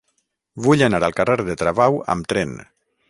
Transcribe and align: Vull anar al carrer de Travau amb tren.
Vull 0.67 0.81
anar 0.85 1.01
al 1.09 1.15
carrer 1.19 1.35
de 1.51 1.57
Travau 1.63 1.99
amb 2.15 2.31
tren. 2.35 2.57